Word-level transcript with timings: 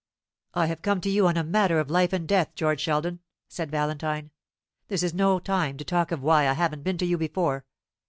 "I 0.55 0.65
have 0.65 0.81
come 0.81 0.99
to 1.01 1.11
you 1.11 1.27
on 1.27 1.37
a 1.37 1.43
matter 1.43 1.79
of 1.79 1.91
life 1.91 2.11
and 2.11 2.27
death, 2.27 2.55
George 2.55 2.81
Sheldon," 2.81 3.19
said 3.47 3.69
Valentine; 3.69 4.31
"this 4.87 5.03
is 5.03 5.13
no 5.13 5.37
time 5.37 5.77
to 5.77 5.85
talk 5.85 6.11
of 6.11 6.23
why 6.23 6.47
I 6.49 6.53
haven't 6.53 6.81
been 6.81 6.97
to 6.97 7.05
you 7.05 7.19
before. 7.19 7.65